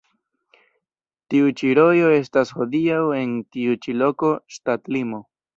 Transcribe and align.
Tiu 1.33 1.51
ĉi 1.59 1.69
rojo 1.79 2.09
estas 2.15 2.53
hodiaŭ 2.61 3.05
en 3.21 3.39
tiu 3.57 3.79
ĉi 3.85 3.97
loko 4.05 4.33
ŝtatlimo. 4.57 5.25